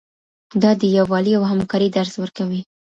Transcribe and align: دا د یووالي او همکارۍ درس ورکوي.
دا 0.61 0.71
د 0.81 0.83
یووالي 0.97 1.31
او 1.37 1.43
همکارۍ 1.51 1.89
درس 1.97 2.13
ورکوي. 2.19 2.61